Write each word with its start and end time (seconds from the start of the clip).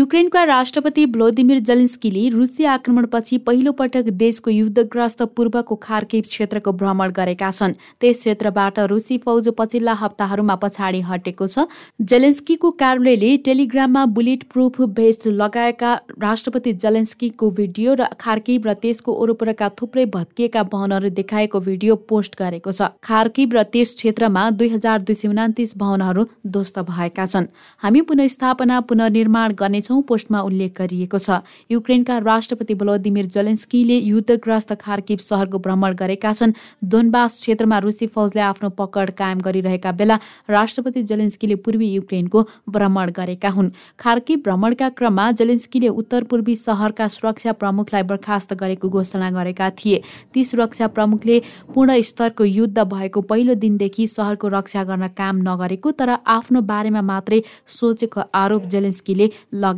युक्रेनका 0.00 0.42
राष्ट्रपति 0.44 1.04
भ्लोदिमिर 1.06 1.58
जलिन्स्कीले 1.60 2.28
रुसी 2.28 2.64
आक्रमणपछि 2.64 3.38
पहिलो 3.38 3.72
पटक 3.72 4.04
देशको 4.20 4.50
युद्धग्रस्त 4.50 5.22
पूर्वको 5.36 5.74
खार्किब 5.78 6.24
क्षेत्रको 6.24 6.72
भ्रमण 6.72 7.10
गरेका 7.10 7.50
छन्। 7.50 7.72
त्यस 8.00 8.18
क्षेत्रबाट 8.18 8.78
रुसी 8.90 9.18
फौज 9.18 9.48
पछिल्ला 9.58 9.94
हप्ताहरूमा 9.94 10.54
पछाडि 10.62 11.00
हटेको 11.08 11.46
छ। 11.46 11.64
जेलेन्स्कीको 12.02 12.70
कार्यालयले 12.80 13.36
टेलिग्राममा 13.44 14.04
बुलेट 14.16 14.44
प्रुफ 14.48 14.80
भेस्ट 14.96 15.26
लगाएका 15.34 15.92
राष्ट्रपति 16.18 16.72
जेलेन्स्कीको 16.80 17.50
भिडियो 17.60 17.94
र 17.94 18.08
खार्किब 18.16 18.68
र 18.68 18.74
त्यसको 18.80 19.18
वरपरका 19.20 19.68
थुप्रै 19.82 20.06
भत्किएका 20.16 20.62
भवनहरू 20.72 21.12
देखाएको 21.20 21.60
भिडियो 21.60 21.96
पोस्ट 22.08 22.40
गरेको 22.40 22.72
छ। 22.72 22.88
खार्किब 23.04 23.52
र 23.52 23.66
त्यस 23.68 23.94
क्षेत्रमा 24.00 24.48
दुई 24.56 24.68
हजार 24.70 25.04
दुई 25.04 25.20
सय 25.20 25.28
उनातिस 25.28 25.76
भवनहरू 25.76 26.26
ध्वस्त 26.48 26.78
भएका 26.88 27.26
छन्। 27.26 27.52
हामी 27.82 28.00
पुनस्थापना 28.08 28.80
पुनर्निर्माण 28.88 29.60
गर्ने 29.60 29.80
गर्नेछौँ 29.90 30.02
पोस्टमा 30.02 30.40
उल्लेख 30.40 30.72
गरिएको 30.78 31.18
छ। 31.18 31.42
युक्रेनका 31.70 32.18
राष्ट्रपति 32.20 32.74
भ्लोदिमिर 32.74 33.26
जलेन्स्कीले 33.26 33.96
युद्धग्रस्त 33.98 34.72
खार्किब 34.76 35.18
सहरको 35.18 35.58
भ्रमण 35.58 35.94
गरेका 35.94 36.32
छन्। 36.32 36.54
दोनबास 36.80 37.38
क्षेत्रमा 37.40 37.78
रुसी 37.80 38.06
फौजले 38.06 38.40
आफ्नो 38.40 38.70
पकड 38.70 39.10
कायम 39.18 39.38
गरिरहेका 39.40 39.92
बेला 39.92 40.16
राष्ट्रपति 40.48 41.02
जेलेन्स्कीले 41.02 41.54
पूर्वी 41.56 41.88
युक्रेनको 41.90 42.42
भ्रमण 42.70 43.10
गरेका 43.10 43.48
हुन्। 43.50 43.70
खार्किब 43.98 44.42
भ्रमणका 44.46 44.88
क्रममा 44.94 45.30
जेलेन्स्कीले 45.32 45.88
उत्तर 45.90 46.24
पूर्वी 46.30 46.56
सहरका 46.56 47.08
सुरक्षा 47.10 47.52
प्रमुखलाई 47.52 48.02
बर्खास्त 48.04 48.54
गरेको 48.54 48.88
घोषणा 48.88 49.30
गरेका 49.30 49.70
थिए। 49.74 50.02
ती 50.34 50.44
सुरक्षा 50.44 50.86
प्रमुखले 50.88 51.38
पूर्ण 51.74 52.00
स्तरको 52.00 52.44
युद्ध 52.46 52.78
भएको 52.78 53.20
पहिलो 53.22 53.54
दिनदेखि 53.56 54.06
सहरको 54.06 54.48
रक्षा 54.50 54.84
गर्न 54.84 55.08
काम 55.18 55.36
नगरेको 55.42 55.90
तर 55.92 56.10
आफ्नो 56.26 56.60
बारेमा 56.62 57.02
मात्रै 57.02 57.42
सोचेको 57.66 58.20
आरोप 58.34 58.64
जेलेन्स्कीले 58.70 59.26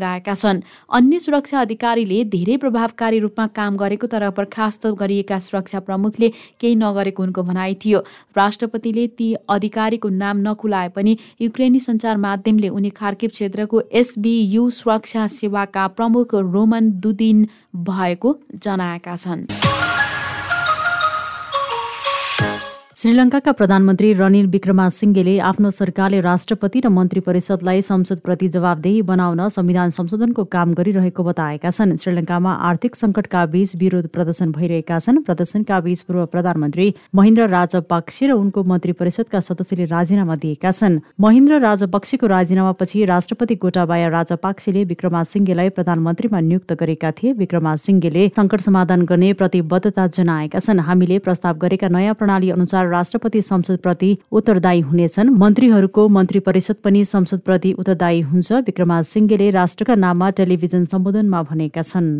लगाएका 0.02 0.34
छन्। 0.34 0.60
अन्य 0.90 1.18
सुरक्षा 1.18 1.60
अधिकारीले 1.60 2.24
धेरै 2.26 2.56
प्रभावकारी 2.56 3.18
रूपमा 3.18 3.46
काम 3.54 3.76
गरेको 3.76 4.06
तर 4.06 4.28
बर्खास्त 4.32 4.86
गरिएका 4.98 5.38
सुरक्षा 5.38 5.80
प्रमुखले 5.80 6.28
केही 6.60 6.74
नगरेको 6.76 7.22
उनको 7.22 7.42
भनाइ 7.42 7.74
थियो। 7.84 7.98
राष्ट्रपतिले 8.36 9.06
ती 9.08 9.28
अधिकारीको 9.48 10.08
नाम 10.18 10.36
नखुलाए 10.42 10.88
पनि 10.88 11.16
युक्रेनी 11.40 11.80
सञ्चार 11.80 12.16
माध्यमले 12.18 12.68
उनी 12.70 12.90
खार्किब 12.92 13.30
क्षेत्रको 13.30 13.82
एसबियु 13.92 14.70
सुरक्षा 14.72 15.26
सेवाका 15.30 15.86
प्रमुख 15.96 16.34
रोमन 16.34 16.90
दुदिन 17.00 17.46
भएको 17.86 18.38
जनाएका 18.56 19.16
छन्। 19.16 19.46
श्रीलङ्काका 23.02 23.52
प्रधानमन्त्री 23.58 24.12
रनिल 24.14 24.46
विक्रमासिंघेले 24.46 25.32
आफ्नो 25.42 25.70
सरकारले 25.70 26.20
राष्ट्रपति 26.22 26.80
र 26.80 26.88
मन्त्री 26.88 27.20
परिषदलाई 27.20 27.80
संसदप्रति 27.82 28.48
जवाबदेही 28.48 29.00
बनाउन 29.02 29.48
संविधान 29.48 29.90
संशोधनको 29.90 30.44
काम 30.52 30.74
गरिरहेको 30.74 31.22
बताएका 31.24 31.70
छन्। 31.70 31.96
श्रीलङ्कामा 31.98 32.52
आर्थिक 32.68 32.96
संकटका 32.96 33.44
बीच 33.54 33.74
विरोध 33.76 34.06
प्रदर्शन 34.08 34.52
भइरहेका 34.52 34.98
छन्। 34.98 35.18
प्रदर्शनका 35.22 35.80
बीच 35.80 36.02
पूर्व 36.02 36.26
प्रधानमन्त्री 36.26 36.86
महेन्द्र 37.14 37.48
राजपक्षे 37.48 38.26
र 38.26 38.32
उनको 38.34 38.64
मन्त्री 38.70 38.92
परिषदका 38.94 39.40
सदस्यले 39.40 39.84
राजीनामा 39.94 40.34
दिएका 40.38 40.70
छन्। 40.70 41.00
महेन्द्र 41.20 41.58
राजपक्षेको 41.66 42.26
राजीनामापछि 42.26 43.04
राष्ट्रपति 43.04 43.54
गोटाबाया 43.66 44.08
राजपाक्सेले 44.14 44.84
विक्रमासिंघेलाई 44.94 45.74
प्रधानमन्त्रीमा 45.74 46.40
नियुक्त 46.40 46.72
गरेका 46.78 47.10
थिए। 47.18 47.32
विक्रमासिंघेले 47.42 48.28
संकट 48.38 48.60
समाधान 48.60 49.04
गर्ने 49.10 49.32
प्रतिबद्धता 49.42 50.06
जनाएका 50.06 50.58
छन्। 50.60 50.86
हामीले 50.86 51.18
प्रस्ताव 51.18 51.58
गरेका 51.66 51.88
नयाँ 51.90 52.14
प्रणाली 52.14 52.50
अनुसार 52.60 52.90
राष्ट्रपति 52.92 53.42
संसदप्रति 53.42 54.10
उत्तरदायी 54.32 54.80
हुनेछन्। 54.80 55.30
मन्त्रीहरूको 55.36 56.08
मन्त्री 56.08 56.40
परिषद 56.40 56.76
पनि 56.84 57.04
संसदप्रति 57.04 57.72
उत्तरदायी 57.72 58.20
हुन्छ। 58.30 58.52
विक्रमा 58.68 59.02
सिंघेले 59.12 59.50
राष्ट्रका 59.50 59.94
नाममा 59.96 60.30
टेलिभिजन 60.30 60.84
सम्बोधनमा 60.86 61.42
भनेका 61.50 61.82
छन्। 61.82 62.10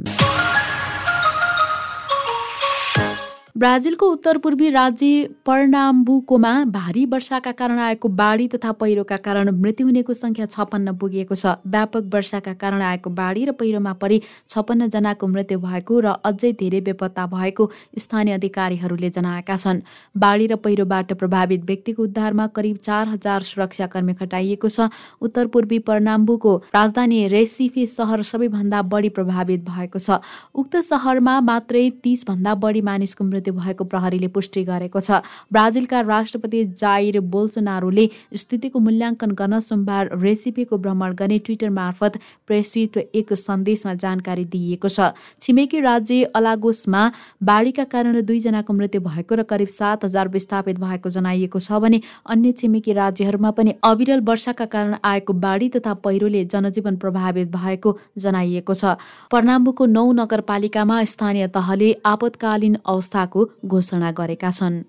ब्राजिलको 3.63 4.07
उत्तर 4.11 4.39
पूर्वी 4.43 4.69
राज्य 4.71 5.29
पर्नाम्बुकोमा 5.47 6.53
भारी 6.67 7.05
वर्षाका 7.07 7.51
कारण 7.53 7.79
आएको 7.79 8.09
बाढी 8.11 8.47
तथा 8.49 8.71
पहिरोका 8.73 9.17
कारण 9.17 9.51
मृत्यु 9.57 9.87
हुनेको 9.87 10.15
संख्या 10.15 10.47
छप्पन्न 10.47 10.95
पुगेको 10.99 11.35
छ। 11.35 11.47
व्यापक 11.67 12.09
वर्षाका 12.15 12.53
कारण 12.59 12.83
आएको 12.83 13.11
बाढी 13.11 13.45
र 13.45 13.53
पहिरोमा 13.53 13.93
परि 14.03 14.21
छप्पन्न 14.49 14.89
जनाको 14.91 15.27
मृत्यु 15.29 15.59
भएको 15.61 16.01
र 16.01 16.15
अझै 16.25 16.51
धेरै 16.59 16.81
बेपत्ता 16.81 17.27
भएको 17.29 17.69
स्थानीय 17.99 18.35
अधिकारीहरूले 18.35 19.11
जनाएका 19.11 19.57
छन्। 19.57 19.83
बाढी 20.17 20.47
र 20.47 20.57
पहिरोबाट 20.59 21.13
प्रभावित 21.23 21.65
व्यक्तिको 21.65 22.03
उद्धारमा 22.03 22.47
करिब 22.59 22.83
चार 22.83 23.15
हजार 23.15 23.43
सुरक्षाकर्मी 23.45 24.15
खटाइएको 24.17 24.69
छ। 24.69 24.91
उत्तर 25.23 25.47
पूर्वी 25.55 25.79
पर्नाम्बुको 25.87 26.57
राजधानी 26.75 27.23
रेसिफे 27.29 27.87
सहर 27.87 28.27
सबैभन्दा 28.27 28.83
बढी 28.91 29.15
प्रभावित 29.15 29.65
भएको 29.71 29.99
छ। 30.01 30.19
उक्त 30.57 30.77
सहरमा 30.83 31.39
मात्रै 31.47 31.87
तीसभन्दा 32.03 32.59
बढी 32.59 32.87
मानिसको 32.91 33.25
मृत्यु 33.25 33.51
भएको 33.53 33.85
प्रहरीले 33.87 34.29
पुष्टि 34.31 34.65
गरेको 34.65 35.01
छ। 35.01 35.21
ब्राजिलका 35.53 36.01
राष्ट्रपति 36.03 36.65
जाइर 36.77 37.21
बोल्सोनारोले 37.29 38.09
स्थितिको 38.37 38.79
मूल्याङ्कन 38.81 39.31
गर्न 39.33 39.61
सोमबार 39.63 40.11
रेसिपीको 40.19 40.79
भ्रमण 40.79 41.15
गर्ने 41.15 41.39
ट्विटर 41.41 41.71
मार्फत 41.73 42.19
प्रेसित 42.47 42.97
एक 43.15 43.33
सन्देशमा 43.39 43.95
जानकारी 43.97 44.45
दिइएको 44.47 44.89
छ। 44.89 45.13
छिमेकी 45.41 45.81
राज्य 45.83 46.25
अलागोसमा 46.35 47.03
बाढीका 47.43 47.85
कारण 47.87 48.21
दुईजनाको 48.23 48.73
मृत्यु 48.73 49.01
भएको 49.03 49.35
र 49.35 49.43
करिब 49.45 49.69
सात 49.71 50.05
हजार 50.05 50.29
विस्थापित 50.31 50.79
भएको 50.81 51.09
जनाइएको 51.11 51.59
छ 51.61 51.79
भने 51.79 52.01
अन्य 52.27 52.53
छिमेकी 52.55 52.93
राज्यहरूमा 52.93 53.51
पनि 53.53 53.75
अविरल 53.85 54.21
वर्षाका 54.23 54.65
कारण 54.67 54.97
आएको 55.05 55.33
बाढी 55.39 55.69
तथा 55.71 55.95
पहिरोले 56.03 56.45
जनजीवन 56.47 56.97
प्रभावित 56.97 57.49
भएको 57.51 57.97
जनाइएको 58.19 58.75
छ। 58.75 58.97
पर्नाम्बुको 59.31 59.87
नौ 59.89 60.05
नगरपालिकामा 60.15 61.03
स्थानीय 61.05 61.47
तहले 61.49 61.93
आपतकालीन 62.07 62.77
अवस्थाको 62.87 63.42
घोषणा 63.67 64.11
गरेका 64.13 64.51
छन्। 64.51 64.83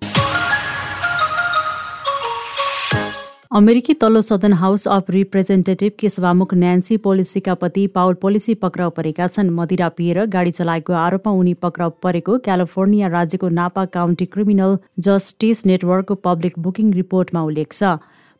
अमेरिकी 3.53 3.93
तल्लो 3.93 4.21
सदन 4.21 4.53
हाउस 4.53 4.87
अफ 4.87 5.09
रिप्रेजेन्टेटिभकी 5.09 6.09
सभामुख 6.09 6.53
न्यान्सी 6.53 6.95
पोलिसीका 6.97 7.53
पति 7.53 7.85
पाउल 7.87 8.13
पोलिसी 8.21 8.53
पक्राउ 8.55 8.89
परेका 8.89 9.27
छन्। 9.27 9.49
मदिरा 9.49 9.89
पिएर 9.89 10.25
गाडी 10.25 10.51
चलाएको 10.51 10.93
आरोपमा 10.93 11.33
उनी 11.33 11.53
पक्राउ 11.61 11.89
परेको 12.03 12.37
क्यालिफोर्निया 12.39 13.07
राज्यको 13.07 13.47
नापा 13.49 13.85
काउन्टी 13.93 14.25
क्रिमिनल 14.33 14.77
जस्टिस 14.99 15.65
नेटवर्कको 15.65 16.15
पब्लिक 16.25 16.59
बुकिङ 16.59 16.93
रिपोर्टमा 16.93 17.41
उल्लेख 17.43 17.69
छ। 17.73 17.83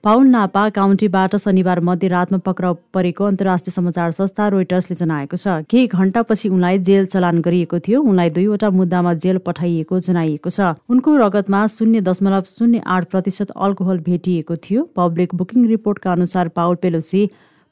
पाउल 0.03 0.25
नापा 0.27 0.61
काउन्टीबाट 0.69 1.35
शनिबार 1.35 1.79
मध्यरातमा 1.79 2.37
पक्राउ 2.45 2.73
परेको 2.93 3.25
अन्तर्राष्ट्रिय 3.25 3.73
समाचार 3.73 4.11
संस्था 4.11 4.47
रोइटर्सले 4.51 4.95
जनाएको 4.99 5.37
छ। 5.37 5.63
केही 5.71 5.87
घण्टापछि 5.87 6.49
उनलाई 6.49 6.77
जेल 6.83 7.05
चलान 7.07 7.39
गरिएको 7.39 7.79
थियो। 7.79 8.01
उनलाई 8.03 8.29
दुईवटा 8.35 8.69
मुद्दामा 8.69 9.13
जेल 9.23 9.37
पठाइएको 9.47 9.99
जनाइएको 10.03 10.49
छ। 10.49 10.75
उनको 10.91 11.15
रगतमा 11.23 11.65
शून्य 11.71 12.01
दशमलव 12.03 12.43
शून्य 12.51 12.81
आठ 12.83 13.07
प्रतिशत 13.15 13.55
अल्कोहल 13.55 14.03
भेटिएको 14.03 14.55
थियो। 14.59 14.83
पब्लिक 14.91 15.35
बुकिङ 15.39 15.67
रिपोर्टका 15.71 16.11
अनुसार 16.11 16.47
पाउल 16.51 16.75
पेलोसी 16.83 17.23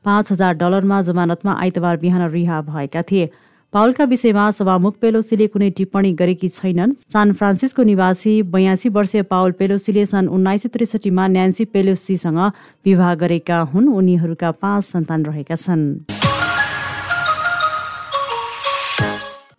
पाँच 0.06 0.32
हजार 0.32 0.54
डलरमा 0.56 1.02
जमानतमा 1.04 1.60
आइतबार 1.60 1.98
बिहान 2.00 2.30
रिहा 2.32 2.62
भएका 2.64 3.02
थिए। 3.12 3.30
पाउलका 3.74 4.04
विषयमा 4.04 4.46
सभामुख 4.52 4.96
पेलोसीले 5.02 5.48
कुनै 5.48 5.70
टिप्पणी 5.72 6.12
गरेकी 6.20 6.48
छैनन्। 6.50 6.96
सान 7.08 7.32
फ्रान्सिस्को 7.32 7.84
निवासी 7.84 8.34
बयासी 8.44 8.90
वर्षीय 8.90 9.22
पाउल 9.32 9.52
पेलोसीले 9.56 10.06
सन् 10.06 10.28
उन्नाइस 10.28 10.62
सय 10.62 10.70
त्रिसठीमा 10.70 11.28
न्यान्सी 11.28 11.66
पेलोसीसँग 11.72 12.40
विवाह 12.86 13.14
गरेका 13.16 13.60
हुन्। 13.72 13.88
उनीहरूका 13.88 14.52
पाँच 14.52 14.84
सन्तान 14.84 15.26
रहेका 15.26 15.56
छन्। 15.56 16.21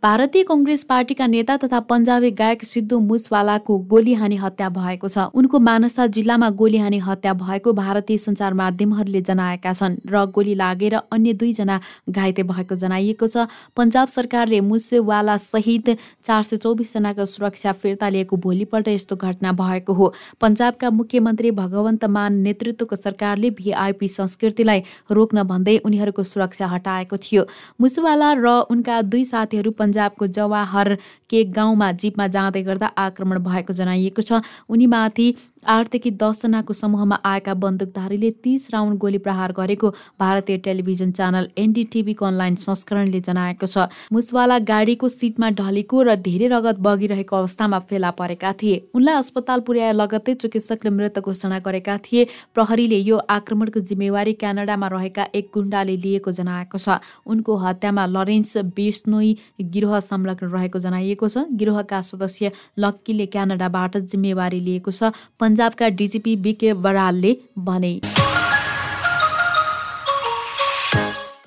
भारतीय 0.03 0.43
कङ्ग्रेस 0.43 0.83
पार्टीका 0.85 1.27
नेता 1.27 1.57
तथा 1.63 1.79
पन्जाबी 1.87 2.31
गायक 2.31 2.65
सिद्धु 2.65 2.99
मुसवालाको 3.01 3.77
गोली 3.87 4.15
हानी 4.15 4.37
हत्या 4.37 4.69
भएको 4.69 5.09
छ। 5.09 5.27
उनको 5.33 5.59
मानसा 5.61 6.07
जिल्लामा 6.09 6.49
गोली 6.59 6.79
हानी 6.79 6.99
हत्या 6.99 7.33
भएको 7.39 7.73
भारतीय 7.73 8.19
सञ्चार 8.19 8.53
माध्यमहरूले 8.53 9.21
जनाएका 9.23 9.73
छन् 9.73 9.95
र 10.11 10.25
गोली 10.29 10.55
लागेर 10.55 10.95
अन्य 11.07 11.33
दुईजना 11.39 11.79
घाइते 12.11 12.43
भएको 12.43 12.75
जनाइएको 12.75 13.27
छ। 13.27 13.47
पन्जाब 13.77 14.09
सरकारले 14.09 14.61
मुसेवाला 14.63 15.37
सहित 15.39 15.91
चार 16.25 16.43
सय 16.43 16.57
चौबिसजनाको 16.57 17.25
सुरक्षा 17.25 17.73
फिर्ता 17.79 18.09
लिएको 18.09 18.37
भोलिपल्ट 18.43 18.89
यस्तो 18.89 19.17
घटना 19.17 19.53
भएको 19.55 19.93
हो। 19.95 20.13
पन्जाबका 20.43 20.91
मुख्यमन्त्री 20.91 21.51
भगवन्त 21.63 22.05
मान 22.11 22.43
नेतृत्वको 22.43 22.97
सरकारले 22.97 23.51
भिआइपी 23.55 24.09
संस्कृतिलाई 24.11 24.83
रोक्न 25.15 25.47
भन्दै 25.47 25.79
उनीहरूको 25.87 26.23
सुरक्षा 26.27 26.67
हटाएको 26.75 27.23
थियो। 27.23 27.47
मुसेवाला 27.79 28.35
र 28.43 28.59
उनका 28.67 29.01
दुई 29.07 29.25
साथीहरू 29.25 29.71
पन्जाबको 29.93 30.27
जवाहर 30.33 30.95
के 31.31 31.45
गाउँमा 31.53 31.91
जीपमा 32.01 32.27
जाँदै 32.33 32.63
गर्दा 32.65 32.87
आक्रमण 32.97 33.39
भएको 33.45 33.73
जनाइएको 33.73 34.23
छ। 34.23 34.41
उनीमाथि 34.69 35.27
आठदेखि 35.63 36.11
दसजनाको 36.13 36.73
समूहमा 36.73 37.19
आएका 37.25 37.55
बन्दुकधारीले 37.55 38.31
तीस 38.43 38.69
राउन्ड 38.73 38.99
गोली 38.99 39.19
प्रहार 39.19 39.53
गरेको 39.53 39.91
भारतीय 40.21 40.57
टेलिभिजन 40.59 41.11
च्यानल 41.13 41.49
एनडिटिभीको 41.57 42.27
अनलाइन 42.27 42.55
संस्करणले 42.59 43.21
जनाएको 43.23 43.67
छ। 43.67 43.87
मुसवाला 44.13 44.59
गाडीको 44.69 45.09
सिटमा 45.09 45.51
ढलेको 45.55 46.03
र 46.03 46.15
धेरै 46.19 46.49
रगत 46.49 46.79
बगिरहेको 46.83 47.37
अवस्थामा 47.37 47.79
फेला 47.87 48.11
परेका 48.19 48.53
थिए। 48.59 48.77
उनलाई 48.95 49.17
अस्पताल 49.17 49.61
पुर्याए 49.63 49.93
लगत्तै 49.93 50.35
चिकित्सकले 50.43 50.91
मृत 50.91 51.19
घोषणा 51.21 51.59
गरेका 51.63 51.97
थिए। 52.05 52.27
प्रहरीले 52.55 52.99
यो 53.01 53.17
आक्रमणको 53.31 53.81
जिम्मेवारी 53.83 54.33
क्यानाडामा 54.43 54.89
रहेका 54.89 55.27
एक 55.33 55.51
गुण्डाले 55.55 55.97
लिएको 56.03 56.31
जनाएको 56.33 56.79
छ। 56.79 56.99
उनको 57.27 57.57
हत्यामा 57.57 58.07
लरेन्स 58.07 58.57
बेस्नोई 58.75 59.31
गिरोह 59.63 59.99
संलग्न 60.03 60.51
रहेको 60.51 60.79
जनाइएको 60.79 61.29
छ। 61.29 61.47
गिरोहका 61.55 62.01
सदस्य 62.03 62.53
लक्कीले 62.79 63.27
क्यानाडाबाट 63.31 63.97
जिम्मेवारी 64.11 64.61
लिएको 64.61 64.91
छ। 64.91 65.15
पन्जाबका 65.53 65.89
डिजिपी 66.01 66.35
बिके 66.45 66.73
बरालले 66.85 67.37
भने 67.65 67.91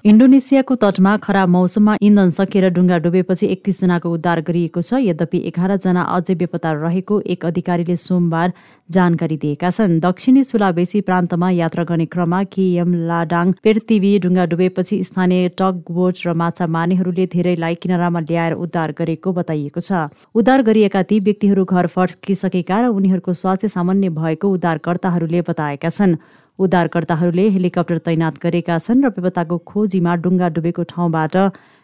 इन्डोनेसियाको 0.05 0.75
तटमा 0.81 1.11
खराब 1.17 1.49
मौसममा 1.49 1.93
इन्धन 1.99 2.29
सकिएर 2.37 2.69
डुङ्गा 2.73 2.97
डुबेपछि 3.05 3.47
एकतिसजनाको 3.53 4.09
उद्धार 4.15 4.41
गरिएको 4.49 4.81
छ। 4.81 4.99
यद्यपि 5.01 5.39
एघारजना 5.49 6.01
अझै 6.17 6.35
बेपत्ता 6.41 6.73
रहेको 6.77 7.17
एक 7.25 7.45
अधिकारीले 7.45 7.95
सोमबार 7.97 8.53
जानकारी 8.89 9.37
दिएका 9.45 9.71
छन्। 9.71 9.97
दक्षिणी 10.05 10.43
सुलाबेसी 10.43 11.01
प्रान्तमा 11.09 11.49
यात्रा 11.57 11.83
गर्ने 11.89 12.05
क्रममा 12.13 12.43
केएम 12.53 12.93
लाडाङ 13.09 13.55
पेर्तिवी 13.65 14.13
डुङ्गा 14.21 14.45
डुबेपछि 14.53 15.01
स्थानीय 15.09 15.49
टग 15.57 15.81
बोट 15.89 16.21
र 16.21 16.37
माछा 16.37 16.69
मार्नेहरूले 16.69 17.25
धेरैलाई 17.33 17.81
किनारामा 17.81 18.25
ल्याएर 18.29 18.53
उद्धार 18.61 18.93
गरेको 19.01 19.33
बताइएको 19.41 19.81
छ। 19.81 20.05
उद्धार 20.37 20.69
गरिएका 20.69 21.01
ती 21.09 21.19
व्यक्तिहरू 21.25 21.65
घर 21.65 21.93
फर्किसकेका 21.97 22.81
र 22.85 22.93
उनीहरूको 22.93 23.33
स्वास्थ्य 23.33 23.73
सामान्य 23.73 24.13
भएको 24.21 24.53
उद्धारकर्ताहरूले 24.53 25.41
बताएका 25.49 25.89
छन्। 25.89 26.19
उद्धारकर्ताहरूले 26.59 27.47
हेलिकप्टर 27.49 27.97
तैनात 28.05 28.35
गरेका 28.43 28.77
छन् 28.79 29.03
र 29.05 29.09
बेपत्ताको 29.15 29.57
खोजीमा 29.67 30.15
डुङ्गा 30.23 30.49
डुबेको 30.55 30.83
ठाउँबाट 30.91 31.35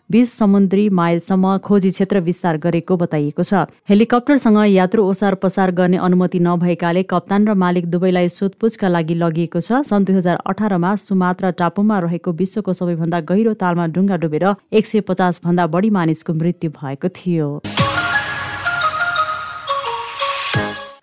बीस 0.09 0.31
समुद्री 0.38 0.88
माइलसम्म 0.91 1.57
खोजी 1.63 1.89
क्षेत्र 1.89 2.19
विस्तार 2.19 2.57
गरेको 2.63 2.95
बताइएको 2.97 3.44
छ। 3.44 3.68
हेलिकप्टरसँग 3.89 4.57
यात्रु 4.68 5.03
ओसार 5.03 5.35
पसार 5.39 5.71
गर्ने 5.71 5.97
अनुमति 5.97 6.39
नभएकाले 6.39 7.03
कप्तान 7.07 7.47
र 7.47 7.53
मालिक 7.56 7.85
दुवैलाई 7.88 8.29
सोधपुछका 8.29 8.88
लागि 8.88 9.15
लगिएको 9.15 9.59
छ। 9.59 9.81
सन् 9.88 10.06
दुई 10.06 10.15
हजार 10.15 10.44
अठारमा 10.45 10.95
सुमात्रा 11.00 11.50
टापुमा 11.56 12.00
रहेको 12.07 12.31
विश्वको 12.35 12.74
सबैभन्दा 12.74 13.19
गहिरो 13.31 13.53
तालमा 13.56 13.88
डुङ्गा 13.95 14.17
डुबेर 14.19 14.45
एक 14.71 14.85
सय 14.85 15.07
पचास 15.07 15.41
भन्दा 15.45 15.67
बढी 15.71 15.89
मानिसको 15.95 16.33
मृत्यु 16.33 16.71
भएको 16.75 17.07
थियो। 17.15 17.47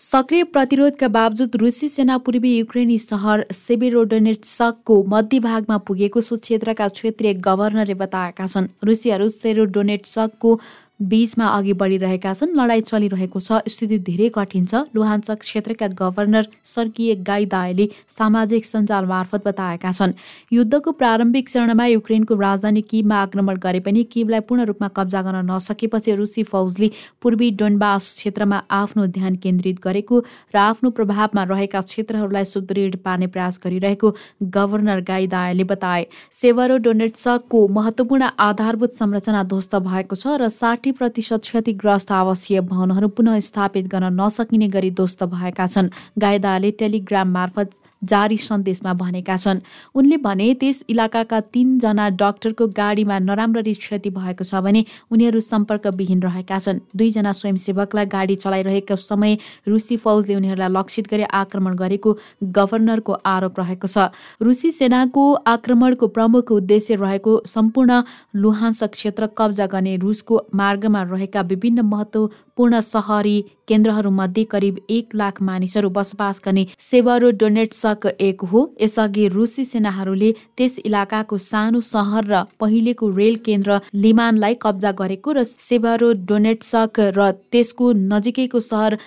सक्रिय 0.09 0.45
प्रतिरोधका 0.45 1.09
बावजुद 1.09 1.57
रुसी 1.57 1.89
सेना 1.89 2.17
पूर्वी 2.19 2.51
युक्रेनी 2.57 2.97
सहर 2.99 3.45
सेबेरोडोनेट्सकको 3.53 4.95
मध्यभागमा 5.05 5.77
पुगेको 5.85 6.21
सो 6.21 6.37
क्षेत्रका 6.37 6.87
क्षेत्रीय 6.89 7.35
गभर्नरले 7.47 7.95
बताएका 7.95 8.47
छन्। 8.47 8.69
रुसियाहरू 8.85 9.29
सेरोडोनेट्सकको 9.29 10.53
बीचमा 11.01 11.47
अघि 11.47 11.73
बढिरहेका 11.73 12.33
छन्। 12.35 12.55
लडाईँ 12.59 12.81
चलिरहेको 12.83 13.41
छ। 13.41 13.63
स्थिति 13.69 13.99
धेरै 14.03 14.29
कठिन 14.35 14.65
छ। 14.67 14.75
लुहान्सक 14.95 15.39
क्षेत्रका 15.41 15.87
गभर्नर 15.95 16.47
सर्कीय 16.65 17.15
गाइदायले 17.23 17.89
सामाजिक 18.09 18.67
सञ्जाल 18.67 19.05
मार्फत 19.07 19.47
बताएका 19.47 19.93
छन्। 19.93 20.13
युद्धको 20.53 20.93
प्रारम्भिक 20.93 21.49
चरणमा 21.49 21.87
युक्रेनको 21.87 22.35
राजधानी 22.35 22.83
किबमा 22.83 23.17
आक्रमण 23.17 23.57
गरे 23.59 23.81
पनि 23.81 24.03
किबलाई 24.13 24.41
पूर्ण 24.49 24.65
रूपमा 24.65 24.89
कब्जा 24.97 25.23
गर्न 25.23 25.47
नसकेपछि 25.51 26.15
रुसी 26.15 26.43
फौजले 26.43 26.91
पूर्वी 27.23 27.51
डोनबास 27.55 28.13
क्षेत्रमा 28.19 28.59
आफ्नो 28.71 29.07
ध्यान 29.07 29.37
केन्द्रित 29.39 29.79
गरेको 29.79 30.17
र 30.55 30.57
आफ्नो 30.59 30.91
प्रभावमा 30.91 31.43
रहेका 31.45 31.81
क्षेत्रहरूलाई 31.81 32.45
सुदृढ 32.45 32.97
पार्ने 33.05 33.27
प्रयास 33.31 33.61
गरिरहेको 33.65 34.15
गभर्नर 34.43 35.01
गाइदायले 35.07 35.65
बताए। 35.65 36.07
सेवरो 36.33 36.77
डोनेट्सको 36.83 37.67
महत्वपूर्ण 37.71 38.35
आधारभूत 38.41 38.93
संरचना 38.95 39.43
ध्वस्त 39.45 39.75
भएको 39.87 40.17
छ 40.17 40.27
र 40.43 40.49
साठी 40.51 40.88
साठी 40.89 40.99
प्रतिशत 40.99 41.41
क्षतिग्रस्त 41.43 42.13
आवासीय 42.13 42.61
भवनहरू 42.65 43.09
पुनः 43.13 43.39
स्थापित 43.41 43.87
गर्न 43.93 44.09
नसकिने 44.17 44.69
गरी 44.69 44.91
ध्वस्त 44.91 45.25
भएका 45.29 45.67
छन्। 45.67 45.89
गायदाले 46.17 46.71
टेलिग्राम 46.81 47.29
मार्फत 47.29 47.71
जारी 48.03 48.37
सन्देशमा 48.39 48.93
भनेका 48.95 49.37
छन्। 49.37 49.61
उनले 49.95 50.17
भने 50.17 50.55
त्यस 50.55 50.85
इलाकाका 50.89 51.41
तीनजना 51.53 52.09
डाक्टरको 52.17 52.67
गाडीमा 52.73 53.19
नराम्ररी 53.19 53.75
क्षति 53.75 54.11
भएको 54.11 54.45
छ 54.45 54.63
भने 54.65 54.85
उनीहरू 55.13 55.41
सम्पर्कविहीन 55.43 56.21
रहेका 56.23 56.59
छन्। 56.59 56.81
दुईजना 56.97 57.33
स्वयंसेवकलाई 57.33 58.07
गाडी 58.09 58.35
चलाइरहेको 58.39 58.97
समय 58.97 59.37
रुसी 59.69 59.97
फौजले 59.99 60.35
उनीहरूलाई 60.37 60.73
लक्षित 60.73 61.11
गरी 61.11 61.25
आक्रमण 61.29 61.75
गरेको 61.77 62.17
गभर्नरको 62.57 63.13
आरोप 63.27 63.61
रहेको 63.61 63.89
छ। 63.89 64.09
रुसी 64.41 64.71
सेनाको 64.73 65.25
आक्रमणको 65.53 66.07
प्रमुख 66.09 66.53
उद्देश्य 66.53 66.95
रहेको 66.97 67.33
सम्पूर्ण 67.47 68.03
लुहान्स 68.37 68.83
क्षेत्र 68.89 69.27
कब्जा 69.39 69.67
गर्ने 69.67 69.97
रुसको 69.99 70.37
मार्गमा 70.79 71.03
रहेका 71.11 71.41
विभिन्न 71.43 71.81
महत्वपूर्ण 71.83 72.81
सहरी 72.81 73.41
केन्द्रहरूमध्ये 73.69 74.45
करिब 74.45 74.79
एक 74.91 75.15
लाख 75.15 75.41
मानिसहरू 75.43 75.89
बसोबास 75.91 76.41
गर्ने 76.45 76.67
सेवारो 76.79 77.31
डोनेट्सक 77.41 78.07
एक 78.21 78.43
हो। 78.53 78.63
यसअघि 78.81 79.27
रुसी 79.29 79.65
सेनाहरूले 79.65 80.33
त्यस 80.57 80.79
इलाकाको 80.85 81.39
सानो 81.41 81.81
सहर 81.83 82.25
र 82.27 82.43
पहिलेको 82.61 83.11
रेल 83.19 83.37
केन्द्र 83.45 83.81
लिमानलाई 83.97 84.55
कब्जा 84.63 84.93
गरेको 84.95 85.33
र 85.33 85.45
सेवारो 85.45 86.13
डोनेट्सक 86.25 87.01
र 87.19 87.31
त्यसको 87.51 87.93
नजिकैको 88.07 88.61
सहर 88.63 88.99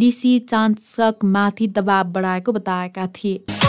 लिसी 0.00 0.38
चान्सक 0.50 1.24
माथि 1.36 1.66
दबाव 1.76 2.12
बढाएको 2.12 2.52
बताएका 2.52 3.06
थिए। 3.14 3.67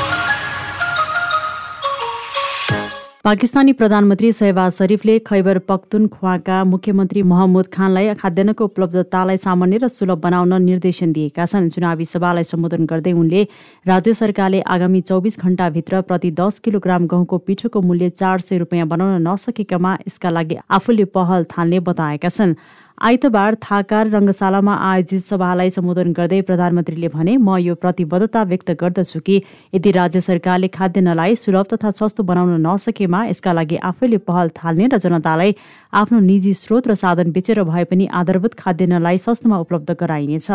पाकिस्तानी 3.30 3.74
प्रधानमन्त्री 3.80 4.31
शहबाज 4.34 4.72
शरीफले 4.74 5.18
खैबर 5.26 5.58
पख्तुनख्वाका 5.70 6.64
मुख्यमन्त्री 6.66 7.22
महमुद 7.31 7.68
खानलाई 7.74 8.14
खाद्यान्नको 8.22 8.66
उपलब्धतालाई 8.66 9.38
सामान्य 9.38 9.78
र 9.78 9.88
सुलभ 9.88 10.18
बनाउन 10.22 10.54
निर्देशन 10.64 11.12
दिएका 11.14 11.46
छन्। 11.46 11.70
चुनावी 11.70 12.06
सभालाई 12.08 12.44
सम्बोधन 12.44 12.86
गर्दै 12.90 13.14
उनले 13.14 13.44
राज्य 13.86 14.14
सरकारले 14.16 14.62
आगामी 14.68 15.02
चौबिस 15.04 15.40
घण्टाभित्र 15.40 16.02
प्रति 16.10 16.31
दस 16.42 16.60
किलोग्राम 16.66 17.06
गहुँको 17.06 17.38
पिठोको 17.46 17.81
मूल्य 17.81 18.10
चार 18.18 18.40
सय 18.42 18.58
रुपियाँ 18.66 18.88
बनाउन 18.88 19.22
नसकेकामा 19.28 19.94
यसका 20.08 20.30
लागि 20.30 20.58
आफूले 20.72 21.06
पहल 21.14 21.46
थाल्ने 21.54 21.80
बताएका 21.86 22.30
छन्। 22.31 22.56
आइतबार 23.01 23.56
थाकार 23.63 24.07
रङ्गशालामा 24.12 24.74
आयोजित 24.86 25.24
सभालाई 25.24 25.69
सम्बोधन 25.72 26.12
गर्दै 26.13 26.40
प्रधानमन्त्रीले 26.48 27.07
भने 27.13 27.36
म 27.38 27.56
यो 27.57 27.75
प्रतिबद्धता 27.84 28.44
व्यक्त 28.50 28.72
गर्दछु 28.81 29.19
कि 29.28 29.38
यदि 29.75 29.92
राज्य 29.98 30.22
सरकारले 30.22 30.68
खाद्यान्नलाई 30.75 31.36
सुलभ 31.44 31.72
तथा 31.74 31.92
सस्तो 31.96 32.24
बनाउन 32.31 32.60
नसकेमा 32.68 33.24
यसका 33.25 33.54
लागि 33.56 33.78
आफैले 33.92 34.18
पहल 34.28 34.51
थाल्ने 34.60 34.88
र 34.94 35.00
जनतालाई 35.00 35.56
आफ्नो 36.01 36.19
निजी 36.28 36.54
स्रोत 36.54 36.92
र 36.92 36.96
साधन 37.04 37.31
बेचेर 37.31 37.63
भए 37.72 37.84
पनि 37.88 38.12
आधारभूत 38.19 38.60
खाद्यान्नलाई 38.60 39.18
सस्तोमा 39.28 39.60
उपलब्ध 39.63 39.95
गराइनेछ। 40.04 40.52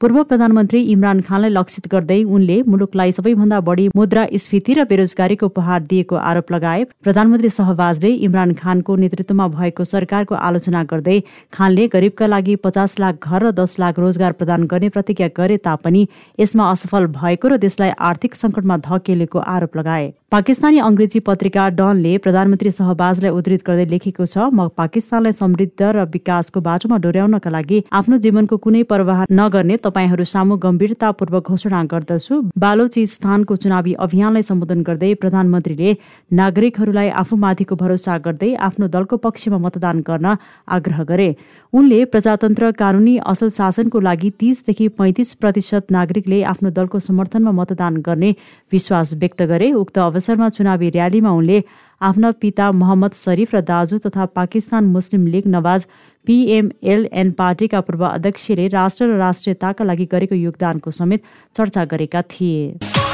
पूर्व 0.00 0.22
प्रधानमन्त्री 0.22 0.80
इमरान 0.90 1.20
खानलाई 1.28 1.50
लक्षित 1.50 1.86
गर्दै 1.92 2.18
उनले 2.34 2.56
मुलुकलाई 2.64 3.12
सबैभन्दा 3.12 3.58
बढी 3.68 3.86
मुद्रास्फीति 3.96 4.74
र 4.74 4.84
बेरोजगारीको 4.90 5.46
उपहार 5.46 5.80
दिएको 5.90 6.16
आरोप 6.24 6.52
लगाए। 6.52 6.84
प्रधानमन्त्री 7.02 7.50
सहबाजले 7.50 8.12
इमरान 8.26 8.52
खानको 8.60 8.96
नेतृत्वमा 8.96 9.46
भएको 9.54 9.84
सरकारको 9.92 10.34
आलोचना 10.40 10.82
गर्दै 10.92 11.18
खानले 11.52 11.88
गरिबका 11.88 12.26
लागि 12.28 12.54
पचास 12.66 12.94
लाख 13.00 13.26
घर 13.26 13.46
र 13.46 13.50
दस 13.54 13.74
लाख 13.80 13.98
रोजगार 13.98 14.38
प्रदान 14.38 14.68
गर्ने 14.70 14.88
प्रतिज्ञा 14.90 15.28
गरे 15.34 15.56
तापनि 15.66 16.04
यसमा 16.40 16.70
असफल 16.70 17.10
भएको 17.18 17.48
र 17.48 17.58
देशलाई 17.58 17.90
आर्थिक 18.10 18.40
सङ्कटमा 18.42 18.76
धकेलेको 18.86 19.44
आरोप 19.56 19.76
लगाए। 19.76 20.06
पाकिस्तानी 20.30 20.78
अङ्ग्रेजी 20.84 21.20
पत्रिका 21.26 21.68
डनले 21.74 22.16
प्रधानमन्त्री 22.24 22.70
सहबाजलाई 22.70 23.30
उद्धृत 23.32 23.62
गर्दै 23.66 23.84
लेखेको 23.90 24.24
छ 24.24 24.46
म 24.46 24.68
पाकिस्तानलाई 24.78 25.38
समृद्ध 25.38 25.82
र 25.90 26.04
विकासको 26.14 26.60
बाटोमा 26.66 26.96
डोर्याउनका 27.04 27.50
लागि 27.50 27.78
आफ्नो 27.98 28.18
जीवनको 28.24 28.56
कुनै 28.64 28.82
प्रवाह 28.90 29.24
नगर्ने 29.32 29.78
तपाईँहरू 29.88 30.24
सामु 30.28 30.56
गम्भीरतापूर्वक 30.60 31.48
घोषणा 31.48 31.82
गर्दछु। 31.88 32.34
बालोचिस्तानको 32.60 33.56
चुनावी 33.56 33.92
अभियानलाई 34.04 34.42
सम्बोधन 34.44 34.82
गर्दै 34.84 35.12
प्रधानमन्त्रीले 35.22 35.90
नागरिकहरूलाई 36.30 37.08
आफूमाथिको 37.22 37.74
भरोसा 37.82 38.16
गर्दै 38.26 38.50
आफ्नो 38.68 38.86
दलको 38.94 39.16
पक्षमा 39.24 39.58
मतदान 39.64 40.04
गर्न 40.04 40.36
आग्रह 40.68 41.02
गरे। 41.10 41.28
उनले 41.72 42.04
प्रजातन्त्र 42.12 42.70
कानुनी 42.76 43.16
असल 43.32 43.48
शासनको 43.56 44.00
लागि 44.00 44.30
तीसदेखि 44.40 44.88
पैँतिस 45.00 45.34
प्रतिशत 45.40 45.90
नागरिकले 45.90 46.42
आफ्नो 46.52 46.70
दलको 46.76 46.98
समर्थनमा 47.08 47.52
मतदान 47.60 47.96
गर्ने 48.04 48.30
विश्वास 48.72 49.14
व्यक्त 49.16 49.42
गरे। 49.48 49.72
उक्त 49.72 49.98
अवसरमा 49.98 50.48
चुनावी 50.56 50.88
र्यालीमा 50.96 51.30
उनले 51.32 51.60
आफ्ना 52.00 52.30
पिता 52.40 52.70
मोहम्मद 52.72 53.12
शरीफ 53.16 53.54
र 53.54 53.60
दाजु 53.68 53.98
तथा 53.98 54.24
Pakistan 54.36 54.84
Muslim 54.86 55.26
League 55.26 55.46
Nawaz 55.48 55.86
PMLN 56.28 57.30
पार्टीका 57.32 57.80
पूर्व 57.80 58.04
अध्यक्षले 58.06 58.66
राष्ट्र 58.68 59.04
र 59.06 59.16
राष्ट्रियताका 59.18 59.84
लागि 59.84 60.06
गरेको 60.12 60.34
योगदानको 60.34 60.90
समेत 60.90 61.22
चर्चा 61.56 61.84
गरेका 61.88 62.22
थिए। 62.22 63.07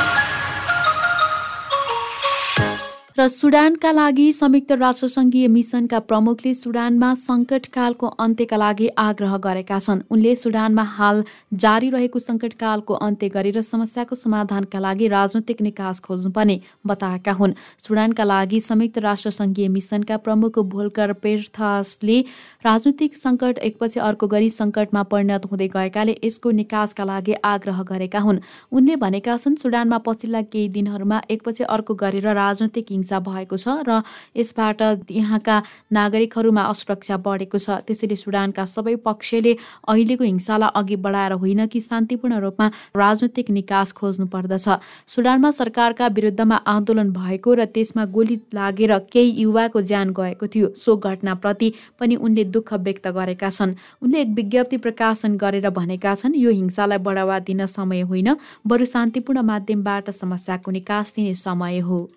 र 3.18 3.26
सुडानका 3.28 3.90
लागि 3.92 4.33
संयुक्त 4.33 4.73
राष्ट्रसङ्घीय 4.75 5.47
मिसनका 5.49 5.99
प्रमुखले 6.02 6.52
सुडानमा 6.52 7.11
सङ्कटकालको 7.16 8.06
अन्त्यका 8.18 8.56
लागि 8.56 8.88
आग्रह 8.99 9.37
गरेका 9.44 9.78
छन्। 9.78 10.00
उनले 10.11 10.35
सुडानमा 10.37 10.83
हाल 10.94 11.23
जारी 11.54 11.90
रहेको 11.90 12.18
सङ्कटकालको 12.18 12.94
अन्त्य 13.06 13.28
गरेर 13.28 13.61
समस्याको 13.62 14.14
समाधानका 14.16 14.78
लागि 14.78 15.09
राजनैतिक 15.09 15.61
निकास 15.62 16.00
खोज्नुपर्ने 16.00 16.56
बताएका 16.87 17.33
हुन्। 17.33 17.54
सुडानका 17.85 18.25
लागि 18.25 18.61
संयुक्त 18.61 18.99
राष्ट्रसङ्घीय 19.06 19.68
मिसनका 19.68 20.16
प्रमुख 20.26 20.59
भोल्कर 20.75 21.12
पेर्थसले 21.23 22.18
राजनैतिक 22.66 23.16
सङ्कट 23.16 23.62
एकपछि 23.71 24.00
अर्को 24.09 24.26
गरी 24.35 24.50
सङ्कटमा 24.50 25.02
परिणत 25.14 25.47
हुँदै 25.52 25.71
गएकाले 25.76 26.18
यसको 26.25 26.50
निकासका 26.59 27.04
लागि 27.04 27.38
आग्रह 27.52 27.78
गरेका 27.92 28.26
हुन्। 28.26 28.42
उनले 28.75 28.99
भनेका 29.06 29.38
छन् 29.38 29.62
सुडानमा 29.62 30.02
पछिल्ला 30.02 30.42
केही 30.50 30.68
दिनहरूमा 30.75 31.23
एकपछि 31.30 31.71
अर्को 31.78 32.00
गरेर 32.04 32.28
राजनैतिक 32.35 32.92
हिंसा 33.04 33.18
भएको 33.20 33.56
छ 33.56 33.84
र 33.84 34.00
यसबाट 34.37 34.80
यहाँका 35.12 35.56
नागरिकहरूमा 35.92 36.62
असुरक्षा 36.64 37.16
बढेको 37.20 37.58
छ। 37.58 37.84
त्यसैले 37.84 38.16
सुडानका 38.16 38.64
सबै 38.64 38.96
पक्षले 39.04 39.52
अहिलेको 39.88 40.25
हिंसालाई 40.25 40.70
अघि 40.75 40.96
बढाएर 40.96 41.32
होइन 41.37 41.66
कि 41.66 41.80
शान्तिपूर्ण 41.80 42.40
रूपमा 42.40 42.66
राजनैतिक 42.96 43.50
निकास 43.50 43.92
खोज्नु 43.92 44.26
पर्दछ। 44.26 44.68
सुडानमा 45.06 45.50
सरकारका 45.50 46.06
विरुद्धमा 46.08 46.56
आन्दोलन 46.66 47.12
भएको 47.12 47.54
र 47.54 47.64
त्यसमा 47.66 48.04
गोली 48.08 48.37
लागेर 48.54 48.92
केही 49.12 49.30
युवाको 49.42 49.80
ज्यान 49.82 50.16
गएको 50.16 50.46
थियो। 50.46 50.73
सो 50.75 50.96
घटनाप्रति 50.96 51.73
पनि 52.00 52.16
उनले 52.16 52.44
दुःख 52.46 52.73
व्यक्त 52.80 53.06
गरेका 53.08 53.50
छन्। 53.50 53.76
उनले 54.02 54.20
एक 54.20 54.30
विज्ञप्ति 54.34 54.76
प्रकाशन 54.80 55.37
गरेर 55.37 55.68
भनेका 55.70 56.14
छन् 56.14 56.34
यो 56.34 56.50
हिंसालाई 56.50 56.99
बढावा 56.99 57.38
दिन 57.44 57.66
समय 57.68 58.00
होइन 58.08 58.37
बरु 58.66 58.84
शान्तिपूर्ण 58.87 59.42
माध्यमबाट 59.42 60.11
समस्याको 60.12 60.70
निकास 60.70 61.12
दिने 61.16 61.34
समय 61.37 61.78
हो। 61.78 62.08